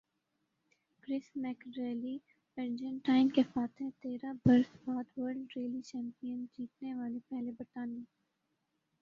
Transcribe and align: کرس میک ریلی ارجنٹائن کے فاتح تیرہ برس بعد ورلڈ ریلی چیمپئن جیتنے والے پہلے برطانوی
کرس 1.03 1.25
میک 1.35 1.63
ریلی 1.77 2.15
ارجنٹائن 2.57 3.29
کے 3.29 3.43
فاتح 3.53 3.89
تیرہ 4.01 4.31
برس 4.45 4.71
بعد 4.85 5.17
ورلڈ 5.17 5.57
ریلی 5.57 5.81
چیمپئن 5.81 6.45
جیتنے 6.57 6.93
والے 6.93 7.19
پہلے 7.29 7.51
برطانوی 7.51 8.03